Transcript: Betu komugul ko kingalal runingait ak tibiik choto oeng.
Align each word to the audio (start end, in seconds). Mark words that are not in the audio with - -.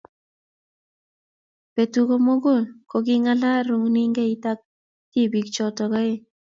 Betu 1.75 1.99
komugul 2.09 2.61
ko 2.89 2.97
kingalal 3.05 3.57
runingait 3.69 4.43
ak 4.51 4.59
tibiik 5.11 5.47
choto 5.55 5.83
oeng. 5.97 6.19